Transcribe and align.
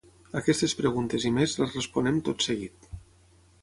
Aquestes 0.39 0.73
preguntes 0.79 1.27
i 1.31 1.33
més 1.37 1.55
les 1.61 1.79
responem 1.79 2.21
tot 2.31 2.51
seguit. 2.51 2.95